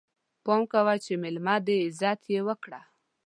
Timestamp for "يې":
2.33-2.39